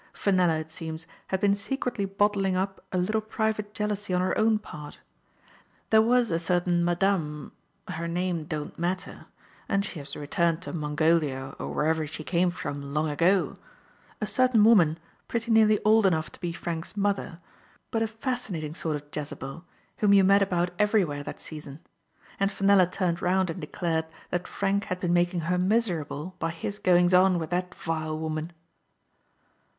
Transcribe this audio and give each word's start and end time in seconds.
Fenella, 0.13 0.57
it 0.57 0.71
seems, 0.71 1.05
had 1.27 1.39
been 1.39 1.55
secretly 1.55 2.05
bottling 2.05 2.55
up 2.55 2.83
a 2.91 2.97
little 2.97 3.21
private 3.21 3.71
jealousy 3.71 4.11
on 4.15 4.19
her 4.19 4.35
own 4.35 4.57
part. 4.57 4.97
There 5.91 6.01
was 6.01 6.31
a 6.31 6.39
certain 6.39 6.83
Madame— 6.83 7.51
her 7.87 8.07
name 8.07 8.45
don't 8.45 8.79
matter; 8.79 9.27
and 9.69 9.85
she 9.85 9.99
has 9.99 10.15
returned 10.15 10.63
to 10.63 10.73
Mon 10.73 10.95
golia 10.95 11.55
or 11.59 11.71
wherever 11.71 12.07
she 12.07 12.23
came 12.23 12.49
from 12.49 12.95
long 12.95 13.11
ago— 13.11 13.57
a 14.19 14.25
cer 14.25 14.47
tain 14.47 14.63
woman, 14.63 14.97
pretty 15.27 15.51
nearly 15.51 15.79
old 15.85 16.07
enough 16.07 16.31
to 16.31 16.39
be 16.39 16.51
Frank's 16.51 16.97
mother, 16.97 17.37
but 17.91 18.01
a 18.01 18.07
fascinating 18.07 18.73
sort 18.73 18.95
of 18.95 19.03
Jezebel, 19.15 19.63
whom 19.97 20.13
you 20.15 20.23
met 20.23 20.41
about 20.41 20.71
everywhere 20.79 21.21
that 21.21 21.39
season. 21.39 21.79
And 22.39 22.51
Fenella 22.51 22.87
turned 22.87 23.21
round 23.21 23.51
and 23.51 23.61
declared 23.61 24.05
that 24.31 24.47
Frank 24.47 24.85
had 24.85 24.99
been 24.99 25.13
making 25.13 25.41
her 25.41 25.59
miserable 25.59 26.33
by 26.39 26.49
his 26.49 26.79
goings 26.79 27.13
on 27.13 27.37
with 27.37 27.51
that 27.51 27.75
vile 27.75 28.17
woman 28.17 28.51